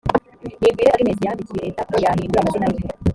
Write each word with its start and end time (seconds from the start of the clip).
nigwire 0.61 0.91
agnes 0.95 1.19
yandikiye 1.25 1.61
leta 1.65 1.81
ko 1.89 1.93
yahindura 2.03 2.39
amazina 2.41 2.67
ye 2.73 2.81